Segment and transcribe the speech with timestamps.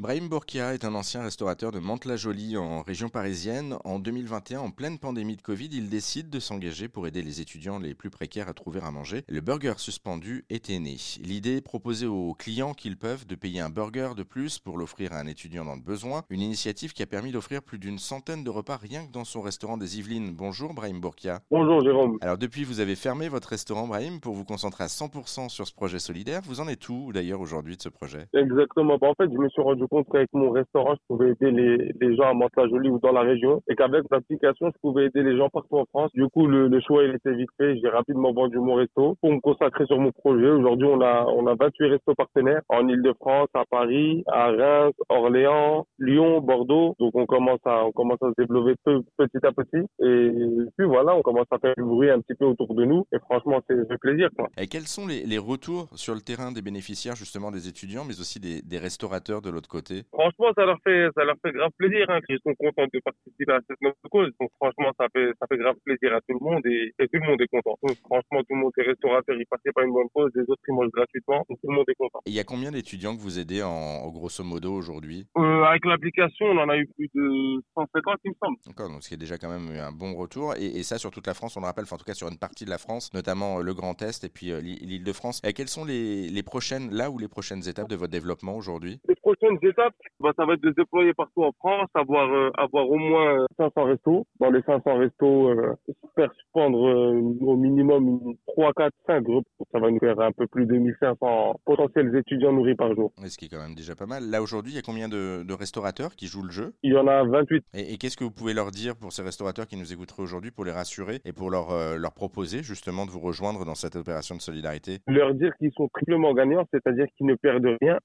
[0.00, 3.74] Brahim Bourkia est un ancien restaurateur de Mantes-la-Jolie en région parisienne.
[3.84, 7.80] En 2021, en pleine pandémie de Covid, il décide de s'engager pour aider les étudiants
[7.80, 9.24] les plus précaires à trouver à manger.
[9.28, 10.98] Le burger suspendu était né.
[11.20, 15.18] L'idée proposée aux clients qu'ils peuvent de payer un burger de plus pour l'offrir à
[15.18, 16.22] un étudiant dans le besoin.
[16.30, 19.40] Une initiative qui a permis d'offrir plus d'une centaine de repas rien que dans son
[19.40, 20.32] restaurant des Yvelines.
[20.32, 21.40] Bonjour Brahim Bourkia.
[21.50, 22.18] Bonjour Jérôme.
[22.20, 25.74] Alors depuis, vous avez fermé votre restaurant Brahim pour vous concentrer à 100% sur ce
[25.74, 26.42] projet solidaire.
[26.44, 28.28] Vous en êtes où d'ailleurs aujourd'hui de ce projet?
[28.32, 28.96] Exactement.
[28.96, 31.92] Bah, en fait, je me suis rendu compte qu'avec mon restaurant, je pouvais aider les,
[32.00, 35.36] les gens à Mantes-la-Jolie ou dans la région et qu'avec l'application, je pouvais aider les
[35.36, 36.10] gens partout en France.
[36.14, 37.78] Du coup, le, le choix, il était vite fait.
[37.78, 40.48] J'ai rapidement vendu mon resto pour me consacrer sur mon projet.
[40.48, 45.86] Aujourd'hui, on a, on a 28 restos partenaires en Ile-de-France, à Paris, à Reims, Orléans,
[45.98, 46.94] Lyon, Bordeaux.
[46.98, 49.86] Donc, on commence à, on commence à se développer petit à petit.
[50.00, 50.30] Et
[50.76, 53.06] puis voilà, on commence à faire du bruit un petit peu autour de nous.
[53.12, 54.28] Et franchement, c'est fait plaisir.
[54.36, 54.48] Quoi.
[54.58, 58.20] Et quels sont les, les retours sur le terrain des bénéficiaires, justement, des étudiants, mais
[58.20, 59.77] aussi des, des restaurateurs de l'autre côté?
[60.12, 62.06] Franchement, ça leur fait, ça leur fait grave plaisir.
[62.08, 64.30] Hein, qu'ils sont contents de participer à cette noble cause.
[64.40, 67.20] Donc franchement, ça fait, ça fait grave plaisir à tout le monde et, et tout
[67.20, 67.76] le monde est content.
[67.82, 70.62] Donc, franchement, tout le monde est restaurateur, ils passaient pas une bonne cause, les autres
[70.68, 72.20] ils mangent gratuitement, donc tout le monde est content.
[72.26, 75.26] Et il y a combien d'étudiants que vous aidez en, en grosso modo aujourd'hui?
[75.36, 78.56] Euh, avec l'application, on en a eu plus de 150, il me semble.
[78.66, 80.54] D'accord, donc ce qui est déjà quand même un bon retour.
[80.56, 82.28] Et, et, ça sur toute la France, on le rappelle, enfin, en tout cas sur
[82.28, 85.12] une partie de la France, notamment euh, le Grand Est et puis euh, l'île de
[85.12, 85.40] France.
[85.44, 89.00] Et quelles sont les, les prochaines, là ou les prochaines étapes de votre développement aujourd'hui?
[89.08, 92.50] Les prochaines étapes, bah, ça va être de se déployer partout en France, avoir, euh,
[92.56, 94.26] avoir au moins 500 restos.
[94.40, 95.74] Dans les 500 restos, euh,
[96.14, 99.46] faire suspendre euh, au minimum 3, 4, 5 groupes.
[99.72, 103.12] Ça va nous faire un peu plus de 1500 potentiels étudiants nourris par jour.
[103.26, 104.30] Ce qui est quand même déjà pas mal.
[104.30, 106.72] Là aujourd'hui, il y a combien de, de restaurateurs qui jouent le jeu?
[106.82, 107.64] Il y en a 28.
[107.74, 110.50] Et, et qu'est-ce que vous pouvez leur dire pour ces restaurateurs qui nous écouteraient aujourd'hui
[110.50, 113.96] pour les rassurer et pour leur, euh, leur proposer justement de vous rejoindre dans cette
[113.96, 115.00] opération de solidarité?
[115.06, 117.98] Leur dire qu'ils sont triplement gagnants, c'est-à-dire qu'ils ne perdent rien,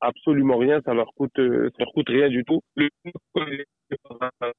[0.00, 2.60] absolument rien, ça leur coûte, euh, ça leur coûte rien du tout.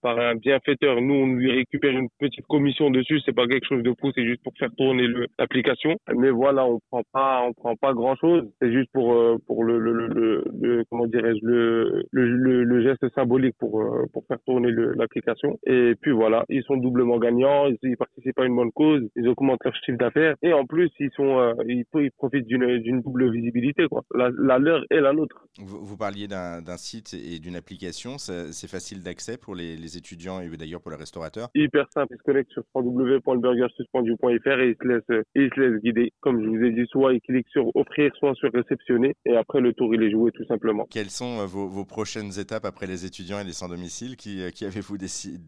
[0.02, 3.84] Par un bienfaiteur, nous on lui récupère une petite commission dessus, c'est pas quelque chose
[3.84, 5.08] de fou, c'est juste pour faire tourner
[5.38, 5.96] l'application.
[6.16, 9.64] Mais voilà, on prend pas, on prend pas grand chose, c'est juste pour euh, pour
[9.64, 14.38] le, le, le, le comment dirais-je le, le, le, geste symbolique pour euh, pour faire
[14.46, 15.58] tourner l'application.
[15.66, 19.28] Et puis voilà, ils sont doublement gagnants, ils, ils, participent à une bonne cause, ils
[19.28, 20.36] augmentent leur chiffre d'affaires.
[20.42, 24.30] Et en plus ils sont euh, ils, ils profitent d'une d'une double visibilité quoi, la,
[24.38, 25.46] la leur et la nôtre.
[25.60, 30.40] Vous, vous parliez d'un site et d'une application, c'est facile d'accès pour les, les, étudiants
[30.42, 34.88] et d'ailleurs pour les restaurateurs Hyper simple, ils se connectent sur www.burgersuspendu.fr et ils se
[34.88, 36.12] laissent ils se laissent guider.
[36.22, 39.62] Comme je vous ai dit, soit ils cliquent sur offrir, soit sur réceptionner et après
[39.62, 40.86] le tour il est joué tout simplement.
[40.90, 44.66] Quelles sont vos, vos prochaines étapes après les étudiants et les sans domicile Qui, qui
[44.66, 44.98] avez-vous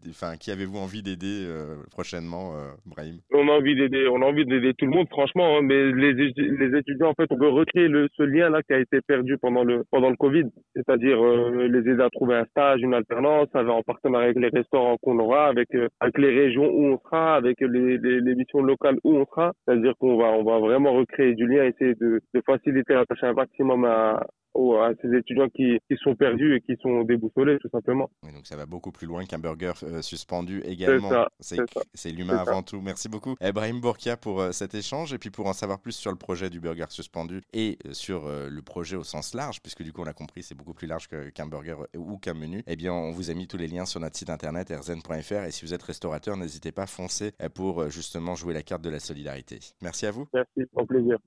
[0.08, 3.20] enfin qui avez-vous envie d'aider euh, prochainement, euh, Brahim?
[3.32, 6.12] On a envie d'aider, on a envie d'aider tout le monde franchement, hein, mais les,
[6.12, 9.38] les étudiants en fait on veut recréer le, ce lien là qui a été perdu
[9.38, 10.44] pendant le pendant le Covid,
[10.74, 14.96] c'est-à-dire euh, les aider à trouver un stage, une alternance, en partenariat avec les restaurants
[15.02, 18.98] qu'on aura, avec euh, avec les régions où on sera, avec les, les, missions locales
[19.04, 19.52] où on sera.
[19.64, 23.32] C'est-à-dire qu'on va on va vraiment recréer du lien, essayer de, faciliter la tâche un
[23.32, 28.10] maximum à, à ces étudiants qui, qui, sont perdus et qui sont déboussolés, tout simplement.
[28.22, 31.10] Oui, donc ça va beaucoup plus loin qu'un burger euh, suspendu également.
[31.40, 32.62] C'est l'humain avant ça.
[32.62, 32.80] tout.
[32.80, 36.10] Merci beaucoup, Ibrahim Bourkia, pour euh, cet échange et puis pour en savoir plus sur
[36.10, 39.92] le projet du burger suspendu et euh, sur le projet au sens large, puisque du
[39.92, 42.62] coup on a compris c'est beaucoup plus large qu'un qu burger ou qu'un menu.
[42.66, 45.50] Eh bien, on vous a mis tous les liens sur notre site internet rzn.fr et
[45.50, 49.00] si vous êtes restaurateur, n'hésitez pas à foncer pour justement jouer la carte de la
[49.00, 49.58] solidarité.
[49.82, 50.26] Merci à vous.
[50.32, 51.18] Merci, au plaisir.